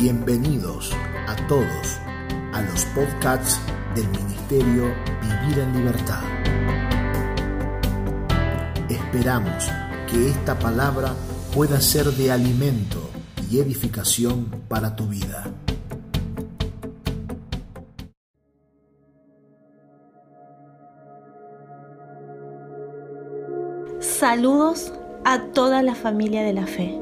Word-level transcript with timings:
Bienvenidos 0.00 0.92
a 1.28 1.36
todos 1.46 1.98
a 2.54 2.62
los 2.62 2.86
podcasts 2.86 3.60
del 3.94 4.08
Ministerio 4.08 4.84
Vivir 5.20 5.58
en 5.58 5.76
Libertad. 5.76 6.22
Esperamos 8.88 9.70
que 10.10 10.30
esta 10.30 10.58
palabra 10.58 11.12
pueda 11.54 11.82
ser 11.82 12.06
de 12.06 12.32
alimento 12.32 13.10
y 13.50 13.58
edificación 13.58 14.46
para 14.68 14.96
tu 14.96 15.06
vida. 15.06 15.52
Saludos 23.98 24.94
a 25.26 25.42
toda 25.52 25.82
la 25.82 25.94
familia 25.94 26.42
de 26.42 26.54
la 26.54 26.66
fe. 26.66 26.98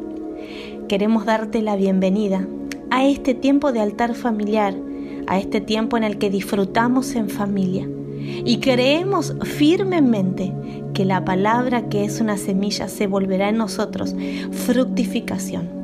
Queremos 0.88 1.26
darte 1.26 1.62
la 1.62 1.76
bienvenida 1.76 2.44
a 2.90 3.06
este 3.06 3.34
tiempo 3.34 3.72
de 3.72 3.80
altar 3.80 4.14
familiar, 4.14 4.74
a 5.26 5.38
este 5.38 5.60
tiempo 5.60 5.96
en 5.96 6.04
el 6.04 6.18
que 6.18 6.30
disfrutamos 6.30 7.14
en 7.14 7.28
familia. 7.28 7.88
Y 8.44 8.58
creemos 8.58 9.34
firmemente 9.42 10.52
que 10.94 11.04
la 11.04 11.24
palabra 11.24 11.88
que 11.88 12.04
es 12.04 12.20
una 12.20 12.36
semilla 12.36 12.88
se 12.88 13.06
volverá 13.06 13.48
en 13.48 13.56
nosotros 13.56 14.14
fructificación. 14.50 15.78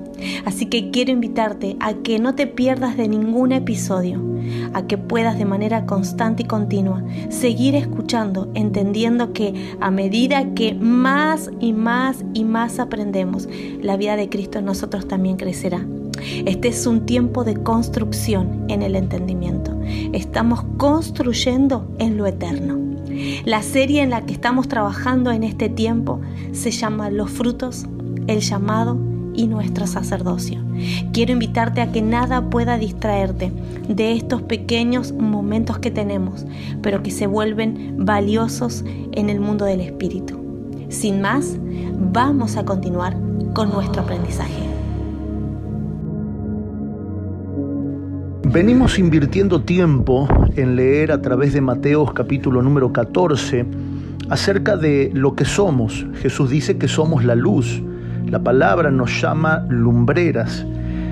Así 0.45 0.67
que 0.67 0.91
quiero 0.91 1.13
invitarte 1.13 1.77
a 1.81 1.95
que 1.95 2.19
no 2.19 2.35
te 2.35 2.47
pierdas 2.47 2.97
de 2.97 3.09
ningún 3.09 3.53
episodio, 3.53 4.21
a 4.73 4.87
que 4.87 4.99
puedas 4.99 5.39
de 5.39 5.45
manera 5.45 5.87
constante 5.87 6.43
y 6.45 6.47
continua 6.47 7.03
seguir 7.29 7.75
escuchando, 7.75 8.51
entendiendo 8.55 9.33
que 9.33 9.55
a 9.81 9.91
medida 9.91 10.55
que 10.55 10.75
más 10.75 11.51
y 11.61 11.73
más 11.73 12.25
y 12.35 12.45
más 12.45 12.79
aprendemos, 12.79 13.49
la 13.81 13.97
vida 13.97 14.17
de 14.17 14.29
Cristo 14.29 14.59
en 14.59 14.67
nosotros 14.67 15.07
también 15.09 15.37
crecerá. 15.37 15.85
Este 16.47 16.69
es 16.69 16.87
un 16.87 17.07
tiempo 17.07 17.45
de 17.45 17.55
construcción 17.55 18.65
en 18.69 18.83
el 18.83 18.97
entendimiento. 18.97 19.79
Estamos 20.13 20.65
construyendo 20.77 21.89
en 21.99 22.17
lo 22.17 22.27
eterno. 22.27 22.79
La 23.45 23.63
serie 23.63 24.03
en 24.03 24.11
la 24.11 24.27
que 24.27 24.33
estamos 24.33 24.69
trabajando 24.69 25.31
en 25.31 25.45
este 25.45 25.69
tiempo 25.69 26.21
se 26.53 26.71
llama 26.71 27.11
Los 27.11 27.31
frutos, 27.31 27.87
el 28.27 28.41
llamado 28.41 28.99
y 29.35 29.47
nuestro 29.47 29.87
sacerdocio. 29.87 30.63
Quiero 31.13 31.33
invitarte 31.33 31.81
a 31.81 31.93
que 31.93 32.03
nada 32.03 32.51
pueda 32.51 32.79
distraerte 32.79 33.53
de 33.89 34.13
estos 34.13 34.43
pequeños 34.43 35.13
momentos 35.13 35.79
que 35.79 35.91
tenemos, 35.91 36.47
pero 36.83 37.03
que 37.03 37.11
se 37.11 37.27
vuelven 37.27 38.05
valiosos 38.05 38.85
en 39.13 39.31
el 39.31 39.41
mundo 39.41 39.65
del 39.65 39.81
espíritu. 39.81 40.41
Sin 40.89 41.21
más, 41.21 41.57
vamos 42.13 42.57
a 42.57 42.65
continuar 42.65 43.17
con 43.55 43.71
nuestro 43.71 44.03
aprendizaje. 44.03 44.64
Venimos 48.55 49.01
invirtiendo 49.01 49.63
tiempo 49.63 50.29
en 50.55 50.77
leer 50.77 51.11
a 51.11 51.21
través 51.21 51.53
de 51.55 51.61
Mateos 51.61 52.13
capítulo 52.13 52.63
número 52.63 52.93
14 52.93 53.67
acerca 54.31 54.77
de 54.77 55.11
lo 55.13 55.35
que 55.35 55.45
somos. 55.45 56.07
Jesús 56.23 56.51
dice 56.51 56.79
que 56.79 56.87
somos 56.87 57.25
la 57.25 57.35
luz. 57.35 57.83
La 58.29 58.45
palabra 58.45 58.93
nos 58.93 59.21
llama 59.21 59.67
lumbreras. 59.69 60.65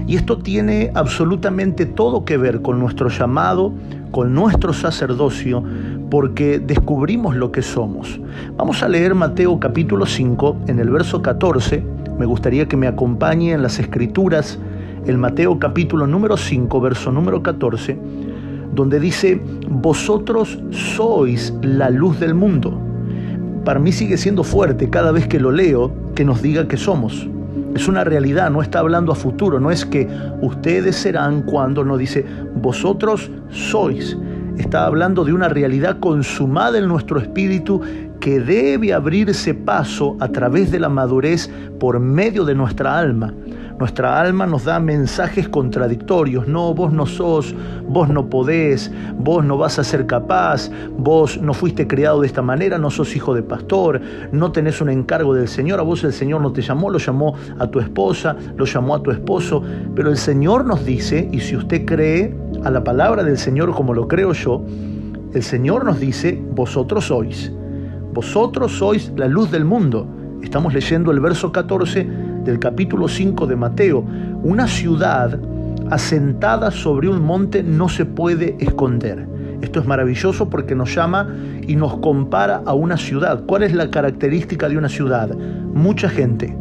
Y 0.06 0.14
esto 0.14 0.38
tiene 0.38 0.92
absolutamente 0.94 1.84
todo 1.84 2.24
que 2.24 2.36
ver 2.36 2.62
con 2.62 2.78
nuestro 2.78 3.08
llamado, 3.08 3.72
con 4.12 4.32
nuestro 4.34 4.72
sacerdocio, 4.72 5.64
porque 6.12 6.60
descubrimos 6.60 7.34
lo 7.34 7.50
que 7.50 7.62
somos. 7.62 8.20
Vamos 8.56 8.84
a 8.84 8.88
leer 8.88 9.16
Mateo 9.16 9.58
capítulo 9.58 10.06
5 10.06 10.58
en 10.68 10.78
el 10.78 10.90
verso 10.90 11.22
14. 11.22 11.82
Me 12.20 12.24
gustaría 12.24 12.68
que 12.68 12.76
me 12.76 12.86
acompañe 12.86 13.50
en 13.50 13.62
las 13.62 13.80
escrituras 13.80 14.60
el 15.06 15.18
Mateo 15.18 15.58
capítulo 15.58 16.06
número 16.06 16.36
5, 16.36 16.80
verso 16.80 17.10
número 17.10 17.42
14, 17.42 17.98
donde 18.72 19.00
dice, 19.00 19.42
vosotros 19.68 20.60
sois 20.70 21.52
la 21.62 21.90
luz 21.90 22.20
del 22.20 22.34
mundo. 22.34 22.80
Para 23.64 23.80
mí 23.80 23.90
sigue 23.90 24.16
siendo 24.16 24.44
fuerte 24.44 24.90
cada 24.90 25.10
vez 25.10 25.26
que 25.26 25.40
lo 25.40 25.50
leo 25.50 25.92
que 26.14 26.24
nos 26.24 26.40
diga 26.40 26.68
que 26.68 26.76
somos. 26.76 27.28
Es 27.74 27.88
una 27.88 28.04
realidad, 28.04 28.50
no 28.50 28.62
está 28.62 28.78
hablando 28.78 29.12
a 29.12 29.16
futuro, 29.16 29.58
no 29.58 29.70
es 29.70 29.84
que 29.84 30.08
ustedes 30.40 30.96
serán 30.96 31.42
cuando, 31.42 31.84
no 31.84 31.96
dice, 31.96 32.24
vosotros 32.54 33.30
sois. 33.50 34.16
Está 34.56 34.86
hablando 34.86 35.24
de 35.24 35.32
una 35.32 35.48
realidad 35.48 35.98
consumada 35.98 36.78
en 36.78 36.86
nuestro 36.86 37.18
espíritu 37.18 37.80
que 38.20 38.38
debe 38.38 38.92
abrirse 38.92 39.54
paso 39.54 40.16
a 40.20 40.28
través 40.28 40.70
de 40.70 40.78
la 40.78 40.88
madurez 40.88 41.50
por 41.80 41.98
medio 41.98 42.44
de 42.44 42.54
nuestra 42.54 42.98
alma. 42.98 43.34
Nuestra 43.78 44.20
alma 44.20 44.46
nos 44.46 44.64
da 44.64 44.78
mensajes 44.78 45.48
contradictorios. 45.48 46.46
No, 46.46 46.74
vos 46.74 46.92
no 46.92 47.06
sos, 47.06 47.54
vos 47.88 48.08
no 48.08 48.28
podés, 48.28 48.90
vos 49.18 49.44
no 49.44 49.56
vas 49.58 49.78
a 49.78 49.84
ser 49.84 50.06
capaz, 50.06 50.70
vos 50.96 51.40
no 51.40 51.54
fuiste 51.54 51.86
criado 51.86 52.20
de 52.20 52.26
esta 52.26 52.42
manera, 52.42 52.78
no 52.78 52.90
sos 52.90 53.14
hijo 53.16 53.34
de 53.34 53.42
pastor, 53.42 54.00
no 54.30 54.52
tenés 54.52 54.80
un 54.80 54.90
encargo 54.90 55.34
del 55.34 55.48
Señor, 55.48 55.80
a 55.80 55.82
vos 55.82 56.04
el 56.04 56.12
Señor 56.12 56.40
no 56.40 56.52
te 56.52 56.62
llamó, 56.62 56.90
lo 56.90 56.98
llamó 56.98 57.34
a 57.58 57.66
tu 57.66 57.80
esposa, 57.80 58.36
lo 58.56 58.64
llamó 58.64 58.94
a 58.94 59.02
tu 59.02 59.10
esposo. 59.10 59.62
Pero 59.94 60.10
el 60.10 60.16
Señor 60.16 60.64
nos 60.64 60.84
dice, 60.84 61.28
y 61.32 61.40
si 61.40 61.56
usted 61.56 61.84
cree 61.84 62.36
a 62.64 62.70
la 62.70 62.84
palabra 62.84 63.22
del 63.24 63.38
Señor 63.38 63.72
como 63.74 63.94
lo 63.94 64.06
creo 64.06 64.32
yo, 64.32 64.64
el 65.34 65.42
Señor 65.42 65.84
nos 65.84 65.98
dice, 65.98 66.42
vosotros 66.54 67.06
sois. 67.06 67.50
Vosotros 68.12 68.72
sois 68.72 69.10
la 69.16 69.26
luz 69.26 69.50
del 69.50 69.64
mundo. 69.64 70.06
Estamos 70.42 70.74
leyendo 70.74 71.10
el 71.10 71.20
verso 71.20 71.50
14 71.50 72.06
del 72.44 72.58
capítulo 72.58 73.08
5 73.08 73.46
de 73.46 73.56
Mateo, 73.56 74.04
una 74.42 74.66
ciudad 74.66 75.38
asentada 75.90 76.70
sobre 76.70 77.08
un 77.08 77.22
monte 77.22 77.62
no 77.62 77.88
se 77.88 78.04
puede 78.04 78.56
esconder. 78.58 79.26
Esto 79.60 79.80
es 79.80 79.86
maravilloso 79.86 80.50
porque 80.50 80.74
nos 80.74 80.94
llama 80.94 81.28
y 81.66 81.76
nos 81.76 81.98
compara 81.98 82.62
a 82.66 82.74
una 82.74 82.96
ciudad. 82.96 83.44
¿Cuál 83.46 83.62
es 83.62 83.72
la 83.72 83.90
característica 83.90 84.68
de 84.68 84.76
una 84.76 84.88
ciudad? 84.88 85.34
Mucha 85.36 86.08
gente. 86.08 86.56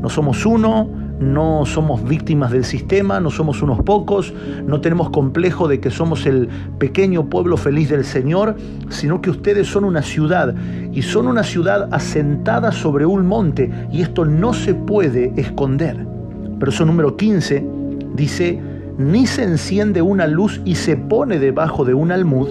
No 0.00 0.08
somos 0.08 0.46
uno, 0.46 0.88
no 1.20 1.64
somos 1.66 2.02
víctimas 2.02 2.50
del 2.50 2.64
sistema, 2.64 3.20
no 3.20 3.30
somos 3.30 3.62
unos 3.62 3.82
pocos, 3.82 4.32
no 4.66 4.80
tenemos 4.80 5.10
complejo 5.10 5.68
de 5.68 5.80
que 5.80 5.90
somos 5.90 6.26
el 6.26 6.48
pequeño 6.78 7.28
pueblo 7.28 7.56
feliz 7.56 7.90
del 7.90 8.04
Señor, 8.04 8.56
sino 8.88 9.20
que 9.20 9.30
ustedes 9.30 9.68
son 9.68 9.84
una 9.84 10.02
ciudad 10.02 10.54
y 10.92 11.02
son 11.02 11.26
una 11.26 11.42
ciudad 11.44 11.88
asentada 11.92 12.72
sobre 12.72 13.06
un 13.06 13.26
monte 13.26 13.70
y 13.92 14.02
esto 14.02 14.24
no 14.24 14.52
se 14.52 14.74
puede 14.74 15.32
esconder. 15.36 16.06
Verso 16.58 16.84
número 16.84 17.16
15 17.16 17.64
dice, 18.14 18.60
ni 18.98 19.26
se 19.26 19.44
enciende 19.44 20.02
una 20.02 20.26
luz 20.26 20.60
y 20.64 20.74
se 20.74 20.96
pone 20.96 21.38
debajo 21.38 21.84
de 21.84 21.94
un 21.94 22.12
almud, 22.12 22.48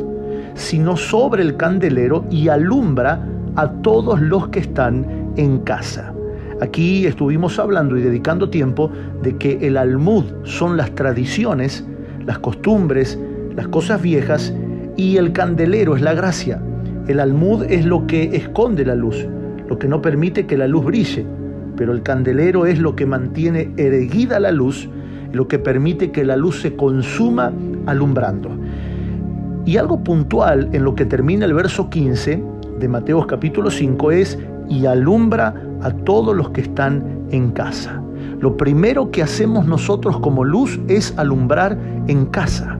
sino 0.53 0.97
sobre 0.97 1.43
el 1.43 1.57
candelero 1.57 2.25
y 2.29 2.47
alumbra 2.47 3.25
a 3.55 3.69
todos 3.69 4.21
los 4.21 4.47
que 4.49 4.59
están 4.59 5.33
en 5.37 5.59
casa. 5.59 6.13
Aquí 6.61 7.07
estuvimos 7.07 7.57
hablando 7.57 7.97
y 7.97 8.01
dedicando 8.03 8.51
tiempo 8.51 8.91
de 9.23 9.35
que 9.35 9.57
el 9.65 9.77
almud 9.77 10.25
son 10.43 10.77
las 10.77 10.93
tradiciones, 10.93 11.83
las 12.27 12.37
costumbres, 12.37 13.19
las 13.55 13.67
cosas 13.69 13.99
viejas 13.99 14.53
y 14.95 15.17
el 15.17 15.33
candelero 15.33 15.95
es 15.95 16.03
la 16.03 16.13
gracia. 16.13 16.61
El 17.07 17.19
almud 17.19 17.63
es 17.63 17.83
lo 17.83 18.05
que 18.05 18.35
esconde 18.35 18.85
la 18.85 18.93
luz, 18.93 19.27
lo 19.67 19.79
que 19.79 19.87
no 19.87 20.03
permite 20.03 20.45
que 20.45 20.55
la 20.55 20.67
luz 20.67 20.85
brille, 20.85 21.25
pero 21.75 21.93
el 21.93 22.03
candelero 22.03 22.67
es 22.67 22.77
lo 22.77 22.95
que 22.95 23.07
mantiene 23.07 23.71
erguida 23.77 24.39
la 24.39 24.51
luz, 24.51 24.87
lo 25.33 25.47
que 25.47 25.57
permite 25.57 26.11
que 26.11 26.23
la 26.23 26.35
luz 26.35 26.61
se 26.61 26.75
consuma 26.75 27.51
alumbrando. 27.87 28.51
Y 29.65 29.77
algo 29.77 30.03
puntual 30.03 30.69
en 30.73 30.83
lo 30.83 30.93
que 30.93 31.05
termina 31.05 31.45
el 31.45 31.55
verso 31.55 31.89
15 31.89 32.43
de 32.79 32.87
Mateos 32.87 33.25
capítulo 33.25 33.71
5 33.71 34.11
es 34.11 34.37
y 34.69 34.85
alumbra 34.85 35.55
a 35.81 35.91
todos 35.91 36.35
los 36.35 36.49
que 36.51 36.61
están 36.61 37.27
en 37.31 37.51
casa. 37.51 38.01
Lo 38.39 38.57
primero 38.57 39.11
que 39.11 39.21
hacemos 39.21 39.65
nosotros 39.65 40.19
como 40.19 40.43
luz 40.43 40.79
es 40.87 41.13
alumbrar 41.17 41.77
en 42.07 42.25
casa. 42.25 42.79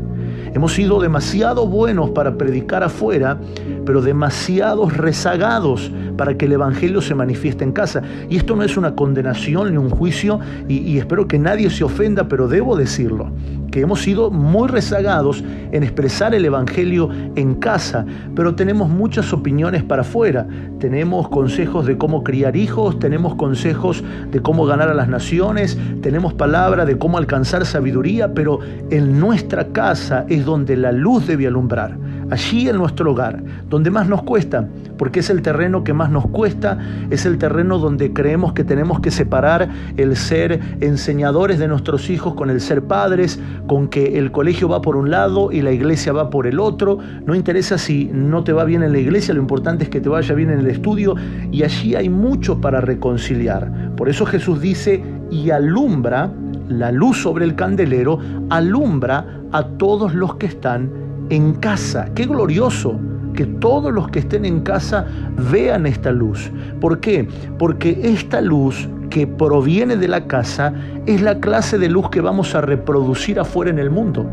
Hemos 0.53 0.73
sido 0.73 0.99
demasiado 0.99 1.67
buenos 1.67 2.09
para 2.09 2.37
predicar 2.37 2.83
afuera, 2.83 3.39
pero 3.85 4.01
demasiados 4.01 4.95
rezagados 4.97 5.91
para 6.17 6.37
que 6.37 6.45
el 6.45 6.53
Evangelio 6.53 7.01
se 7.01 7.15
manifieste 7.15 7.63
en 7.63 7.71
casa. 7.71 8.01
Y 8.29 8.37
esto 8.37 8.55
no 8.55 8.63
es 8.63 8.77
una 8.77 8.95
condenación 8.95 9.71
ni 9.71 9.77
un 9.77 9.89
juicio, 9.89 10.39
y, 10.67 10.79
y 10.79 10.97
espero 10.97 11.27
que 11.27 11.39
nadie 11.39 11.69
se 11.69 11.83
ofenda, 11.83 12.27
pero 12.27 12.47
debo 12.47 12.75
decirlo 12.75 13.31
que 13.71 13.79
hemos 13.79 14.01
sido 14.01 14.29
muy 14.29 14.67
rezagados 14.67 15.43
en 15.71 15.83
expresar 15.83 16.35
el 16.35 16.45
Evangelio 16.45 17.09
en 17.35 17.55
casa, 17.55 18.05
pero 18.35 18.53
tenemos 18.53 18.89
muchas 18.89 19.33
opiniones 19.33 19.83
para 19.83 20.01
afuera. 20.01 20.45
Tenemos 20.79 21.29
consejos 21.29 21.85
de 21.85 21.97
cómo 21.97 22.23
criar 22.23 22.55
hijos, 22.55 22.99
tenemos 22.99 23.35
consejos 23.35 24.03
de 24.29 24.41
cómo 24.41 24.65
ganar 24.65 24.89
a 24.89 24.93
las 24.93 25.07
naciones, 25.07 25.77
tenemos 26.01 26.33
palabra 26.33 26.85
de 26.85 26.97
cómo 26.97 27.17
alcanzar 27.17 27.65
sabiduría, 27.65 28.33
pero 28.33 28.59
en 28.89 29.19
nuestra 29.19 29.69
casa 29.69 30.25
es 30.27 30.45
donde 30.45 30.75
la 30.75 30.91
luz 30.91 31.25
debe 31.25 31.47
alumbrar. 31.47 31.97
Allí 32.31 32.69
en 32.69 32.77
nuestro 32.77 33.11
hogar, 33.11 33.43
donde 33.69 33.91
más 33.91 34.07
nos 34.07 34.23
cuesta, 34.23 34.67
porque 34.97 35.19
es 35.19 35.29
el 35.29 35.41
terreno 35.41 35.83
que 35.83 35.93
más 35.93 36.09
nos 36.09 36.25
cuesta, 36.27 36.79
es 37.09 37.25
el 37.25 37.37
terreno 37.37 37.77
donde 37.77 38.13
creemos 38.13 38.53
que 38.53 38.63
tenemos 38.63 39.01
que 39.01 39.11
separar 39.11 39.69
el 39.97 40.15
ser 40.15 40.59
enseñadores 40.79 41.59
de 41.59 41.67
nuestros 41.67 42.09
hijos 42.09 42.33
con 42.33 42.49
el 42.49 42.61
ser 42.61 42.83
padres, 42.83 43.39
con 43.67 43.89
que 43.89 44.17
el 44.17 44.31
colegio 44.31 44.69
va 44.69 44.81
por 44.81 44.95
un 44.95 45.11
lado 45.11 45.51
y 45.51 45.61
la 45.61 45.71
iglesia 45.71 46.13
va 46.13 46.29
por 46.29 46.47
el 46.47 46.59
otro. 46.59 46.99
No 47.25 47.35
interesa 47.35 47.77
si 47.77 48.09
no 48.13 48.43
te 48.43 48.53
va 48.53 48.63
bien 48.63 48.81
en 48.81 48.93
la 48.93 48.99
iglesia, 48.99 49.33
lo 49.33 49.41
importante 49.41 49.83
es 49.83 49.89
que 49.89 49.99
te 49.99 50.09
vaya 50.09 50.33
bien 50.33 50.49
en 50.49 50.59
el 50.59 50.67
estudio 50.67 51.15
y 51.51 51.63
allí 51.63 51.95
hay 51.95 52.09
mucho 52.09 52.61
para 52.61 52.79
reconciliar. 52.79 53.91
Por 53.97 54.07
eso 54.07 54.25
Jesús 54.25 54.61
dice, 54.61 55.03
y 55.29 55.49
alumbra 55.49 56.31
la 56.69 56.91
luz 56.91 57.21
sobre 57.21 57.43
el 57.43 57.55
candelero, 57.55 58.19
alumbra 58.49 59.41
a 59.51 59.63
todos 59.63 60.13
los 60.13 60.35
que 60.35 60.45
están 60.45 61.10
en 61.31 61.53
casa. 61.53 62.09
Qué 62.13 62.25
glorioso 62.25 62.99
que 63.33 63.45
todos 63.45 63.91
los 63.91 64.09
que 64.09 64.19
estén 64.19 64.45
en 64.45 64.59
casa 64.59 65.07
vean 65.49 65.87
esta 65.87 66.11
luz. 66.11 66.51
¿Por 66.79 66.99
qué? 66.99 67.27
Porque 67.57 67.99
esta 68.03 68.41
luz 68.41 68.87
que 69.09 69.25
proviene 69.25 69.95
de 69.95 70.07
la 70.07 70.27
casa 70.27 70.73
es 71.05 71.21
la 71.21 71.39
clase 71.39 71.77
de 71.77 71.89
luz 71.89 72.09
que 72.09 72.21
vamos 72.21 72.53
a 72.53 72.61
reproducir 72.61 73.39
afuera 73.39 73.71
en 73.71 73.79
el 73.79 73.89
mundo. 73.89 74.29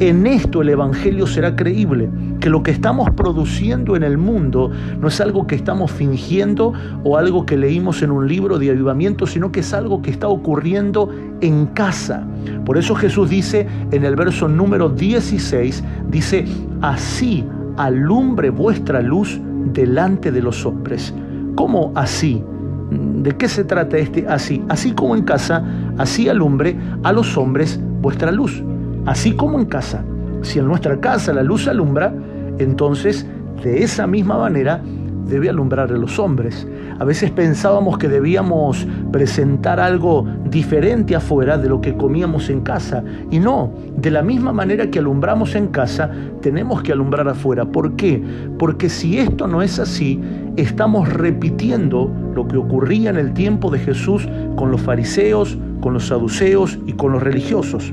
En 0.00 0.26
esto 0.26 0.62
el 0.62 0.70
Evangelio 0.70 1.24
será 1.24 1.54
creíble, 1.54 2.10
que 2.40 2.50
lo 2.50 2.64
que 2.64 2.72
estamos 2.72 3.10
produciendo 3.10 3.94
en 3.94 4.02
el 4.02 4.18
mundo 4.18 4.72
no 5.00 5.06
es 5.06 5.20
algo 5.20 5.46
que 5.46 5.54
estamos 5.54 5.92
fingiendo 5.92 6.72
o 7.04 7.16
algo 7.16 7.46
que 7.46 7.56
leímos 7.56 8.02
en 8.02 8.10
un 8.10 8.26
libro 8.26 8.58
de 8.58 8.70
avivamiento, 8.70 9.24
sino 9.24 9.52
que 9.52 9.60
es 9.60 9.72
algo 9.72 10.02
que 10.02 10.10
está 10.10 10.26
ocurriendo 10.26 11.10
en 11.40 11.66
casa. 11.66 12.26
Por 12.64 12.76
eso 12.76 12.96
Jesús 12.96 13.30
dice 13.30 13.68
en 13.92 14.04
el 14.04 14.16
verso 14.16 14.48
número 14.48 14.88
16, 14.88 15.84
dice, 16.10 16.44
así 16.80 17.44
alumbre 17.76 18.50
vuestra 18.50 19.00
luz 19.00 19.40
delante 19.72 20.32
de 20.32 20.42
los 20.42 20.66
hombres. 20.66 21.14
¿Cómo 21.54 21.92
así? 21.94 22.42
¿De 22.90 23.30
qué 23.36 23.48
se 23.48 23.62
trata 23.62 23.96
este 23.96 24.26
así? 24.26 24.60
Así 24.68 24.90
como 24.90 25.14
en 25.14 25.22
casa, 25.22 25.64
así 25.98 26.28
alumbre 26.28 26.76
a 27.04 27.12
los 27.12 27.36
hombres 27.36 27.80
vuestra 28.00 28.32
luz. 28.32 28.60
Así 29.06 29.32
como 29.32 29.58
en 29.58 29.66
casa. 29.66 30.04
Si 30.42 30.58
en 30.58 30.66
nuestra 30.66 31.00
casa 31.00 31.32
la 31.32 31.42
luz 31.42 31.68
alumbra, 31.68 32.14
entonces 32.58 33.26
de 33.62 33.82
esa 33.82 34.06
misma 34.06 34.38
manera 34.38 34.82
debe 35.26 35.48
alumbrar 35.48 35.90
a 35.90 35.96
los 35.96 36.18
hombres. 36.18 36.66
A 36.98 37.04
veces 37.04 37.30
pensábamos 37.30 37.98
que 37.98 38.08
debíamos 38.08 38.86
presentar 39.10 39.80
algo 39.80 40.26
diferente 40.50 41.16
afuera 41.16 41.58
de 41.58 41.68
lo 41.68 41.80
que 41.80 41.96
comíamos 41.96 42.50
en 42.50 42.60
casa. 42.60 43.02
Y 43.30 43.38
no, 43.38 43.72
de 43.96 44.10
la 44.10 44.22
misma 44.22 44.52
manera 44.52 44.90
que 44.90 44.98
alumbramos 44.98 45.54
en 45.54 45.68
casa, 45.68 46.10
tenemos 46.40 46.82
que 46.82 46.92
alumbrar 46.92 47.28
afuera. 47.28 47.64
¿Por 47.64 47.96
qué? 47.96 48.22
Porque 48.58 48.88
si 48.88 49.18
esto 49.18 49.46
no 49.46 49.62
es 49.62 49.78
así, 49.78 50.20
estamos 50.56 51.08
repitiendo 51.08 52.10
lo 52.34 52.46
que 52.46 52.56
ocurría 52.56 53.10
en 53.10 53.16
el 53.16 53.32
tiempo 53.32 53.70
de 53.70 53.78
Jesús 53.78 54.28
con 54.56 54.70
los 54.70 54.82
fariseos, 54.82 55.58
con 55.80 55.94
los 55.94 56.06
saduceos 56.08 56.78
y 56.86 56.92
con 56.92 57.12
los 57.12 57.22
religiosos. 57.22 57.92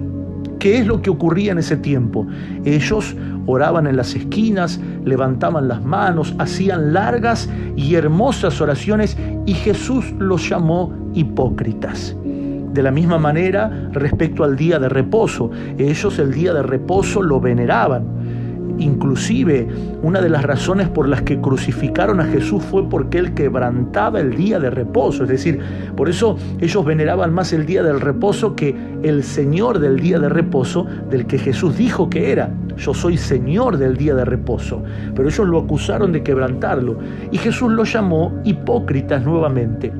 ¿Qué 0.61 0.77
es 0.77 0.85
lo 0.85 1.01
que 1.01 1.09
ocurría 1.09 1.53
en 1.53 1.57
ese 1.57 1.75
tiempo? 1.75 2.27
Ellos 2.65 3.15
oraban 3.47 3.87
en 3.87 3.97
las 3.97 4.13
esquinas, 4.13 4.79
levantaban 5.03 5.67
las 5.67 5.83
manos, 5.83 6.35
hacían 6.37 6.93
largas 6.93 7.49
y 7.75 7.95
hermosas 7.95 8.61
oraciones 8.61 9.17
y 9.47 9.55
Jesús 9.55 10.13
los 10.19 10.47
llamó 10.47 10.93
hipócritas. 11.15 12.15
De 12.23 12.83
la 12.83 12.91
misma 12.91 13.17
manera, 13.17 13.89
respecto 13.91 14.43
al 14.43 14.55
día 14.55 14.77
de 14.77 14.87
reposo, 14.87 15.49
ellos 15.79 16.19
el 16.19 16.31
día 16.31 16.53
de 16.53 16.61
reposo 16.61 17.23
lo 17.23 17.41
veneraban 17.41 18.20
Inclusive, 18.81 19.67
una 20.01 20.21
de 20.21 20.29
las 20.29 20.43
razones 20.43 20.89
por 20.89 21.07
las 21.07 21.21
que 21.21 21.39
crucificaron 21.39 22.19
a 22.19 22.25
Jesús 22.25 22.63
fue 22.63 22.89
porque 22.89 23.19
él 23.19 23.35
quebrantaba 23.35 24.19
el 24.19 24.35
día 24.35 24.59
de 24.59 24.71
reposo. 24.71 25.23
Es 25.23 25.29
decir, 25.29 25.59
por 25.95 26.09
eso 26.09 26.35
ellos 26.59 26.83
veneraban 26.83 27.31
más 27.31 27.53
el 27.53 27.67
día 27.67 27.83
del 27.83 28.01
reposo 28.01 28.55
que 28.55 28.75
el 29.03 29.23
Señor 29.23 29.77
del 29.77 29.99
día 29.99 30.17
de 30.17 30.29
reposo 30.29 30.87
del 31.11 31.27
que 31.27 31.37
Jesús 31.37 31.77
dijo 31.77 32.09
que 32.09 32.31
era. 32.31 32.49
Yo 32.75 32.95
soy 32.95 33.17
Señor 33.17 33.77
del 33.77 33.97
día 33.97 34.15
de 34.15 34.25
reposo. 34.25 34.81
Pero 35.15 35.29
ellos 35.29 35.47
lo 35.47 35.59
acusaron 35.59 36.11
de 36.11 36.23
quebrantarlo. 36.23 36.97
Y 37.31 37.37
Jesús 37.37 37.71
lo 37.71 37.83
llamó 37.83 38.41
hipócritas 38.43 39.23
nuevamente 39.23 39.91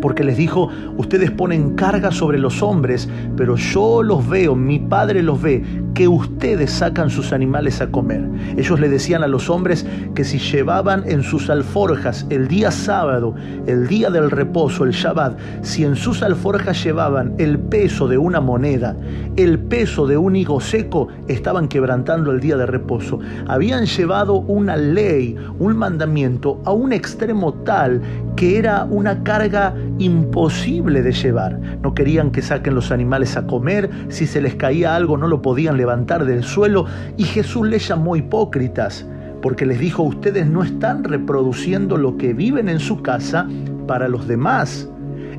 porque 0.00 0.24
les 0.24 0.36
dijo, 0.36 0.70
ustedes 0.96 1.30
ponen 1.30 1.74
carga 1.74 2.10
sobre 2.10 2.38
los 2.38 2.62
hombres, 2.62 3.08
pero 3.36 3.56
yo 3.56 4.02
los 4.02 4.28
veo, 4.28 4.54
mi 4.54 4.78
Padre 4.78 5.22
los 5.22 5.40
ve, 5.40 5.62
que 5.94 6.08
ustedes 6.08 6.70
sacan 6.70 7.10
sus 7.10 7.32
animales 7.32 7.80
a 7.80 7.90
comer. 7.90 8.28
Ellos 8.56 8.80
le 8.80 8.88
decían 8.88 9.22
a 9.22 9.28
los 9.28 9.50
hombres 9.50 9.86
que 10.14 10.24
si 10.24 10.38
llevaban 10.38 11.04
en 11.06 11.22
sus 11.22 11.50
alforjas 11.50 12.26
el 12.30 12.48
día 12.48 12.70
sábado, 12.70 13.34
el 13.66 13.88
día 13.88 14.10
del 14.10 14.30
reposo, 14.30 14.84
el 14.84 14.92
Shabbat, 14.92 15.38
si 15.62 15.84
en 15.84 15.96
sus 15.96 16.22
alforjas 16.22 16.82
llevaban 16.84 17.34
el 17.38 17.58
peso 17.58 18.08
de 18.08 18.18
una 18.18 18.40
moneda, 18.40 18.96
el 19.36 19.58
peso 19.58 20.06
de 20.06 20.16
un 20.16 20.36
higo 20.36 20.60
seco, 20.60 21.08
estaban 21.26 21.68
quebrantando 21.68 22.30
el 22.30 22.40
día 22.40 22.56
de 22.56 22.66
reposo. 22.66 23.18
Habían 23.46 23.86
llevado 23.86 24.34
una 24.34 24.76
ley, 24.76 25.36
un 25.58 25.76
mandamiento 25.76 26.60
a 26.64 26.72
un 26.72 26.92
extremo 26.92 27.52
tal 27.64 28.00
que 28.38 28.56
era 28.56 28.84
una 28.84 29.24
carga 29.24 29.74
imposible 29.98 31.02
de 31.02 31.10
llevar. 31.10 31.58
No 31.82 31.92
querían 31.92 32.30
que 32.30 32.40
saquen 32.40 32.76
los 32.76 32.92
animales 32.92 33.36
a 33.36 33.48
comer, 33.48 33.90
si 34.10 34.28
se 34.28 34.40
les 34.40 34.54
caía 34.54 34.94
algo 34.94 35.16
no 35.16 35.26
lo 35.26 35.42
podían 35.42 35.76
levantar 35.76 36.24
del 36.24 36.44
suelo 36.44 36.86
y 37.16 37.24
Jesús 37.24 37.66
les 37.66 37.88
llamó 37.88 38.14
hipócritas 38.14 39.04
porque 39.42 39.66
les 39.66 39.80
dijo, 39.80 40.04
ustedes 40.04 40.46
no 40.46 40.62
están 40.62 41.02
reproduciendo 41.02 41.96
lo 41.96 42.16
que 42.16 42.32
viven 42.32 42.68
en 42.68 42.78
su 42.78 43.02
casa 43.02 43.48
para 43.88 44.06
los 44.06 44.28
demás. 44.28 44.88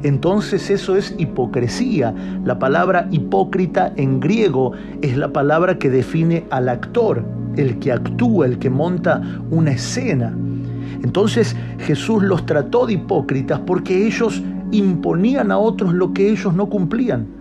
Entonces 0.04 0.70
eso 0.70 0.98
es 0.98 1.16
hipocresía. 1.18 2.14
La 2.44 2.60
palabra 2.60 3.08
hipócrita 3.12 3.94
en 3.96 4.20
griego 4.20 4.74
es 5.02 5.16
la 5.16 5.32
palabra 5.32 5.80
que 5.80 5.90
define 5.90 6.46
al 6.50 6.68
actor, 6.68 7.24
el 7.56 7.80
que 7.80 7.94
actúa, 7.94 8.46
el 8.46 8.60
que 8.60 8.70
monta 8.70 9.22
una 9.52 9.72
escena. 9.72 10.36
Entonces 11.04 11.56
Jesús 11.80 12.24
los 12.24 12.46
trató 12.46 12.86
de 12.86 12.94
hipócritas 12.94 13.60
porque 13.60 14.06
ellos 14.06 14.42
imponían 14.72 15.52
a 15.52 15.58
otros 15.58 15.94
lo 15.94 16.14
que 16.14 16.30
ellos 16.30 16.54
no 16.54 16.70
cumplían 16.70 17.40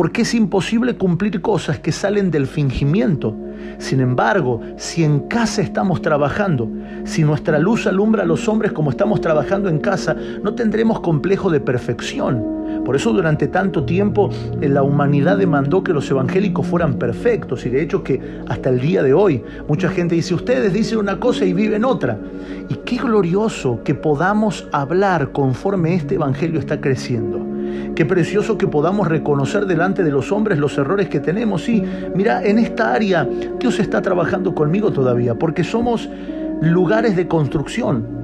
porque 0.00 0.22
es 0.22 0.34
imposible 0.34 0.96
cumplir 0.96 1.40
cosas 1.40 1.78
que 1.78 1.92
salen 1.92 2.30
del 2.30 2.46
fingimiento. 2.46 3.36
Sin 3.78 4.00
embargo, 4.00 4.60
si 4.76 5.04
en 5.04 5.20
casa 5.20 5.62
estamos 5.62 6.02
trabajando, 6.02 6.68
si 7.04 7.24
nuestra 7.24 7.58
luz 7.58 7.86
alumbra 7.86 8.22
a 8.22 8.26
los 8.26 8.48
hombres 8.48 8.72
como 8.72 8.90
estamos 8.90 9.20
trabajando 9.20 9.68
en 9.68 9.78
casa, 9.78 10.16
no 10.42 10.54
tendremos 10.54 11.00
complejo 11.00 11.50
de 11.50 11.60
perfección. 11.60 12.60
Por 12.84 12.96
eso 12.96 13.12
durante 13.12 13.48
tanto 13.48 13.84
tiempo 13.84 14.30
eh, 14.60 14.68
la 14.68 14.82
humanidad 14.82 15.36
demandó 15.36 15.82
que 15.84 15.92
los 15.92 16.10
evangélicos 16.10 16.66
fueran 16.66 16.94
perfectos 16.94 17.66
y 17.66 17.70
de 17.70 17.82
hecho 17.82 18.02
que 18.02 18.20
hasta 18.48 18.70
el 18.70 18.80
día 18.80 19.02
de 19.02 19.12
hoy 19.12 19.42
mucha 19.68 19.88
gente 19.90 20.14
dice, 20.14 20.34
ustedes 20.34 20.72
dicen 20.72 20.98
una 20.98 21.18
cosa 21.18 21.44
y 21.44 21.52
viven 21.52 21.84
otra. 21.84 22.18
Y 22.68 22.74
qué 22.76 22.96
glorioso 22.96 23.82
que 23.84 23.94
podamos 23.94 24.66
hablar 24.72 25.32
conforme 25.32 25.94
este 25.94 26.14
evangelio 26.14 26.58
está 26.58 26.80
creciendo. 26.80 27.50
Qué 27.94 28.04
precioso 28.06 28.56
que 28.56 28.66
podamos 28.66 29.08
reconocer 29.08 29.66
delante 29.66 30.02
de 30.02 30.10
los 30.10 30.32
hombres 30.32 30.58
los 30.58 30.76
errores 30.78 31.08
que 31.08 31.20
tenemos. 31.20 31.62
Sí, 31.62 31.82
mira, 32.14 32.42
en 32.44 32.58
esta 32.58 32.92
área 32.92 33.28
Dios 33.58 33.78
está 33.78 34.00
trabajando 34.02 34.54
conmigo 34.54 34.92
todavía, 34.92 35.34
porque 35.34 35.64
somos 35.64 36.08
lugares 36.60 37.16
de 37.16 37.28
construcción. 37.28 38.20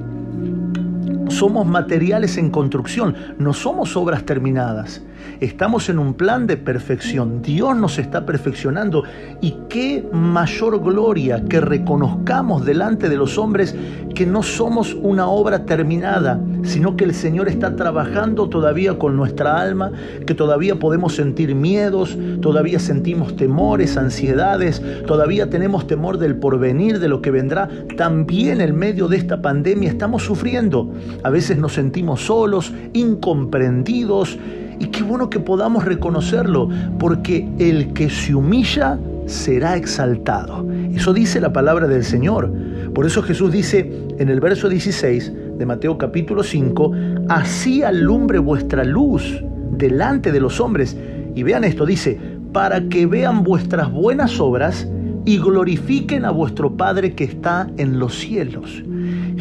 Somos 1.29 1.67
materiales 1.67 2.37
en 2.37 2.49
construcción, 2.49 3.15
no 3.37 3.53
somos 3.53 3.97
obras 3.97 4.23
terminadas. 4.23 5.01
Estamos 5.39 5.89
en 5.89 5.99
un 5.99 6.13
plan 6.13 6.47
de 6.47 6.57
perfección. 6.57 7.41
Dios 7.41 7.75
nos 7.75 7.99
está 7.99 8.25
perfeccionando 8.25 9.03
y 9.41 9.55
qué 9.69 10.07
mayor 10.11 10.81
gloria 10.83 11.43
que 11.45 11.61
reconozcamos 11.61 12.65
delante 12.65 13.09
de 13.09 13.17
los 13.17 13.37
hombres 13.37 13.75
que 14.17 14.25
no 14.25 14.41
somos 14.41 14.95
una 14.95 15.27
obra 15.27 15.65
terminada, 15.65 16.41
sino 16.63 16.97
que 16.97 17.03
el 17.03 17.13
Señor 17.13 17.47
está 17.47 17.75
trabajando 17.75 18.49
todavía 18.49 18.97
con 18.97 19.15
nuestra 19.15 19.61
alma, 19.61 19.91
que 20.25 20.33
todavía 20.33 20.79
podemos 20.79 21.13
sentir 21.13 21.53
miedos, 21.53 22.17
todavía 22.41 22.79
sentimos 22.79 23.35
temores, 23.35 23.95
ansiedades, 23.95 24.81
todavía 25.05 25.51
tenemos 25.51 25.85
temor 25.85 26.17
del 26.17 26.35
porvenir, 26.35 26.99
de 26.99 27.09
lo 27.09 27.21
que 27.21 27.29
vendrá. 27.29 27.69
También 27.95 28.59
en 28.59 28.75
medio 28.75 29.07
de 29.07 29.17
esta 29.17 29.39
pandemia 29.39 29.89
estamos 29.89 30.23
sufriendo. 30.23 30.91
A 31.21 31.29
veces 31.29 31.59
nos 31.59 31.73
sentimos 31.73 32.21
solos, 32.21 32.73
incomprendidos 32.93 34.39
y 34.79 34.87
qué 34.87 35.03
bueno 35.03 35.29
que 35.29 35.39
podamos 35.39 35.85
reconocerlo, 35.85 36.69
porque 36.99 37.47
el 37.59 37.93
que 37.93 38.09
se 38.09 38.35
humilla 38.35 38.97
será 39.25 39.75
exaltado. 39.75 40.65
Eso 40.93 41.13
dice 41.13 41.39
la 41.39 41.53
palabra 41.53 41.87
del 41.87 42.03
Señor. 42.03 42.51
Por 42.93 43.05
eso 43.05 43.21
Jesús 43.21 43.51
dice 43.51 43.91
en 44.17 44.29
el 44.29 44.39
verso 44.39 44.69
16 44.69 45.33
de 45.57 45.65
Mateo 45.65 45.97
capítulo 45.97 46.43
5, 46.43 46.91
así 47.29 47.83
alumbre 47.83 48.39
vuestra 48.39 48.83
luz 48.83 49.43
delante 49.71 50.31
de 50.31 50.39
los 50.39 50.59
hombres. 50.59 50.97
Y 51.35 51.43
vean 51.43 51.63
esto, 51.63 51.85
dice, 51.85 52.19
para 52.53 52.87
que 52.89 53.05
vean 53.05 53.43
vuestras 53.43 53.91
buenas 53.91 54.39
obras 54.39 54.87
y 55.25 55.37
glorifiquen 55.37 56.25
a 56.25 56.31
vuestro 56.31 56.77
Padre 56.77 57.13
que 57.13 57.25
está 57.25 57.69
en 57.77 57.99
los 57.99 58.17
cielos. 58.17 58.83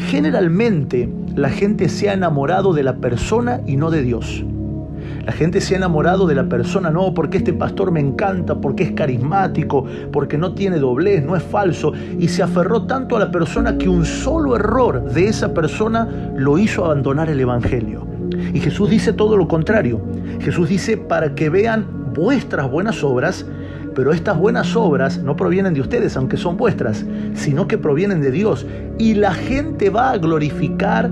Generalmente 0.08 1.08
la 1.36 1.48
gente 1.48 1.88
se 1.88 2.10
ha 2.10 2.14
enamorado 2.14 2.72
de 2.72 2.82
la 2.82 2.96
persona 2.96 3.60
y 3.66 3.76
no 3.76 3.90
de 3.90 4.02
Dios. 4.02 4.44
La 5.24 5.32
gente 5.32 5.60
se 5.60 5.74
ha 5.74 5.78
enamorado 5.78 6.26
de 6.26 6.34
la 6.34 6.48
persona, 6.48 6.90
no, 6.90 7.12
porque 7.14 7.38
este 7.38 7.52
pastor 7.52 7.90
me 7.90 8.00
encanta, 8.00 8.54
porque 8.54 8.84
es 8.84 8.92
carismático, 8.92 9.84
porque 10.12 10.38
no 10.38 10.54
tiene 10.54 10.78
doblez, 10.78 11.24
no 11.24 11.36
es 11.36 11.42
falso, 11.42 11.92
y 12.18 12.28
se 12.28 12.42
aferró 12.42 12.86
tanto 12.86 13.16
a 13.16 13.20
la 13.20 13.30
persona 13.30 13.76
que 13.76 13.88
un 13.88 14.04
solo 14.04 14.56
error 14.56 15.04
de 15.04 15.28
esa 15.28 15.52
persona 15.52 16.08
lo 16.36 16.58
hizo 16.58 16.84
abandonar 16.84 17.28
el 17.28 17.40
Evangelio. 17.40 18.06
Y 18.52 18.60
Jesús 18.60 18.90
dice 18.90 19.12
todo 19.12 19.36
lo 19.36 19.48
contrario. 19.48 20.00
Jesús 20.40 20.68
dice 20.68 20.96
para 20.96 21.34
que 21.34 21.50
vean 21.50 22.12
vuestras 22.14 22.70
buenas 22.70 23.02
obras, 23.02 23.46
pero 23.94 24.12
estas 24.12 24.38
buenas 24.38 24.76
obras 24.76 25.18
no 25.22 25.36
provienen 25.36 25.74
de 25.74 25.80
ustedes, 25.80 26.16
aunque 26.16 26.36
son 26.36 26.56
vuestras, 26.56 27.04
sino 27.34 27.66
que 27.66 27.78
provienen 27.78 28.20
de 28.20 28.30
Dios. 28.30 28.66
Y 28.98 29.14
la 29.14 29.32
gente 29.32 29.90
va 29.90 30.10
a 30.10 30.18
glorificar 30.18 31.10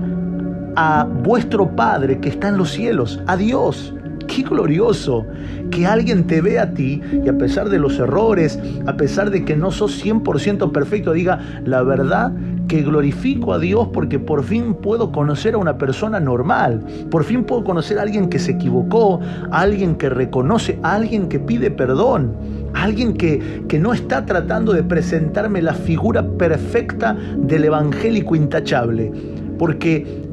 a 0.75 1.05
vuestro 1.05 1.75
Padre 1.75 2.19
que 2.19 2.29
está 2.29 2.49
en 2.49 2.57
los 2.57 2.71
cielos, 2.71 3.21
a 3.27 3.37
Dios. 3.37 3.93
Qué 4.27 4.41
glorioso 4.41 5.25
que 5.69 5.85
alguien 5.85 6.25
te 6.25 6.41
vea 6.41 6.63
a 6.63 6.73
ti 6.73 7.01
y 7.23 7.29
a 7.29 7.37
pesar 7.37 7.69
de 7.69 7.79
los 7.79 7.99
errores, 7.99 8.59
a 8.87 8.97
pesar 8.97 9.29
de 9.29 9.45
que 9.45 9.55
no 9.55 9.71
sos 9.71 10.03
100% 10.03 10.71
perfecto, 10.71 11.13
diga, 11.13 11.39
la 11.63 11.83
verdad 11.83 12.31
que 12.67 12.81
glorifico 12.81 13.53
a 13.53 13.59
Dios 13.59 13.89
porque 13.93 14.17
por 14.17 14.43
fin 14.43 14.73
puedo 14.73 15.11
conocer 15.11 15.53
a 15.53 15.57
una 15.59 15.77
persona 15.77 16.19
normal, 16.19 16.83
por 17.11 17.23
fin 17.23 17.43
puedo 17.43 17.63
conocer 17.63 17.99
a 17.99 18.01
alguien 18.01 18.29
que 18.29 18.39
se 18.39 18.51
equivocó, 18.51 19.19
a 19.51 19.61
alguien 19.61 19.95
que 19.95 20.09
reconoce, 20.09 20.79
a 20.81 20.95
alguien 20.95 21.29
que 21.29 21.39
pide 21.39 21.69
perdón, 21.69 22.33
a 22.73 22.83
alguien 22.83 23.13
que, 23.13 23.63
que 23.67 23.79
no 23.79 23.93
está 23.93 24.25
tratando 24.25 24.73
de 24.73 24.83
presentarme 24.83 25.61
la 25.61 25.73
figura 25.73 26.27
perfecta 26.27 27.15
del 27.37 27.65
evangélico 27.65 28.35
intachable, 28.35 29.11
porque 29.59 30.24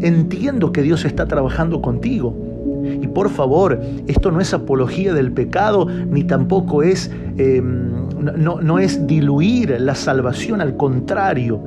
entiendo 0.00 0.72
que 0.72 0.82
Dios 0.82 1.04
está 1.04 1.26
trabajando 1.26 1.80
contigo. 1.80 2.34
Y 3.00 3.08
por 3.08 3.30
favor, 3.30 3.80
esto 4.06 4.30
no 4.30 4.40
es 4.40 4.54
apología 4.54 5.12
del 5.12 5.32
pecado, 5.32 5.86
ni 5.86 6.24
tampoco 6.24 6.82
es, 6.82 7.10
em, 7.36 8.08
no, 8.36 8.60
no 8.60 8.78
es 8.78 9.06
diluir 9.06 9.80
la 9.80 9.94
salvación, 9.94 10.60
al 10.60 10.76
contrario. 10.76 11.60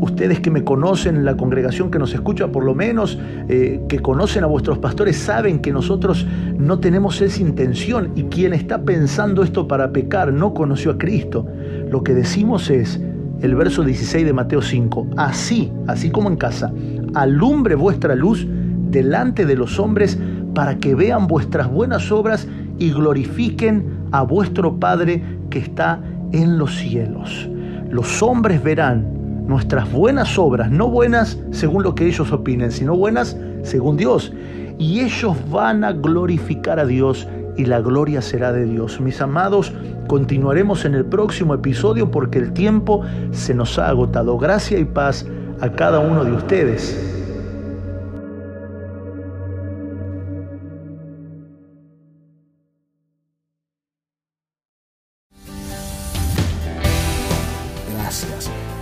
Ustedes 0.00 0.40
que 0.40 0.50
me 0.50 0.64
conocen, 0.64 1.24
la 1.24 1.36
congregación 1.36 1.90
que 1.90 1.98
nos 1.98 2.12
escucha, 2.12 2.48
por 2.48 2.64
lo 2.64 2.74
menos 2.74 3.18
eh, 3.48 3.80
que 3.88 4.00
conocen 4.00 4.44
a 4.44 4.46
vuestros 4.46 4.78
pastores, 4.78 5.16
saben 5.16 5.60
que 5.60 5.72
nosotros 5.72 6.26
no 6.58 6.78
tenemos 6.78 7.20
esa 7.22 7.40
intención 7.40 8.10
y 8.14 8.24
quien 8.24 8.52
está 8.52 8.82
pensando 8.82 9.42
esto 9.42 9.66
para 9.66 9.92
pecar 9.92 10.32
no 10.32 10.52
conoció 10.52 10.90
a 10.90 10.98
Cristo. 10.98 11.46
Lo 11.90 12.02
que 12.02 12.12
decimos 12.12 12.68
es, 12.70 13.00
el 13.40 13.54
verso 13.54 13.82
16 13.82 14.24
de 14.24 14.32
Mateo 14.32 14.62
5, 14.62 15.08
así, 15.16 15.72
así 15.86 16.10
como 16.10 16.28
en 16.28 16.36
casa, 16.36 16.72
alumbre 17.14 17.74
vuestra 17.74 18.14
luz 18.14 18.46
delante 18.90 19.46
de 19.46 19.56
los 19.56 19.78
hombres 19.78 20.18
para 20.54 20.78
que 20.78 20.94
vean 20.94 21.26
vuestras 21.26 21.70
buenas 21.70 22.10
obras 22.12 22.46
y 22.78 22.92
glorifiquen 22.92 23.86
a 24.12 24.22
vuestro 24.22 24.78
Padre 24.78 25.22
que 25.50 25.58
está 25.58 26.00
en 26.32 26.58
los 26.58 26.74
cielos. 26.76 27.48
Los 27.90 28.22
hombres 28.22 28.62
verán 28.62 29.46
nuestras 29.46 29.90
buenas 29.92 30.38
obras, 30.38 30.70
no 30.70 30.88
buenas 30.88 31.38
según 31.50 31.82
lo 31.82 31.94
que 31.94 32.06
ellos 32.06 32.32
opinen, 32.32 32.70
sino 32.70 32.96
buenas 32.96 33.36
según 33.62 33.96
Dios. 33.96 34.32
Y 34.78 35.00
ellos 35.00 35.36
van 35.50 35.84
a 35.84 35.92
glorificar 35.92 36.80
a 36.80 36.86
Dios 36.86 37.28
y 37.56 37.66
la 37.66 37.80
gloria 37.80 38.20
será 38.20 38.52
de 38.52 38.64
Dios. 38.64 39.00
Mis 39.00 39.20
amados, 39.20 39.72
continuaremos 40.08 40.84
en 40.84 40.94
el 40.94 41.04
próximo 41.04 41.54
episodio 41.54 42.10
porque 42.10 42.38
el 42.38 42.52
tiempo 42.52 43.02
se 43.30 43.54
nos 43.54 43.78
ha 43.78 43.88
agotado. 43.88 44.38
Gracia 44.38 44.78
y 44.78 44.84
paz 44.84 45.26
a 45.60 45.70
cada 45.70 45.98
uno 45.98 46.24
de 46.24 46.32
ustedes. 46.32 47.14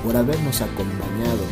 por 0.03 0.17
habernos 0.17 0.61
acompañado 0.61 1.45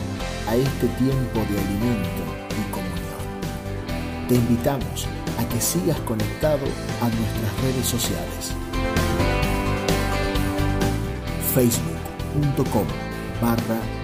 a 0.49 0.57
este 0.57 0.89
tiempo 0.99 1.41
de 1.49 1.59
alimento 1.59 2.23
y 2.51 2.73
comunión. 2.73 4.29
Te 4.29 4.35
invitamos 4.35 5.07
a 5.39 5.49
que 5.49 5.61
sigas 5.61 5.99
conectado 6.01 6.67
a 7.01 7.09
nuestras 7.09 7.63
redes 7.63 7.87
sociales. 7.87 8.55
Facebook.com 11.55 12.87
barra 13.41 14.00